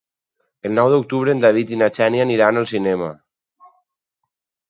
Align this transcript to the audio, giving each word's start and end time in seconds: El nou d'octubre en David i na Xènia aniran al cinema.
El 0.67 0.71
nou 0.77 0.87
d'octubre 0.93 1.33
en 1.35 1.43
David 1.43 1.73
i 1.75 1.77
na 1.81 1.91
Xènia 1.97 2.25
aniran 2.27 2.59
al 2.63 2.67
cinema. 2.71 3.13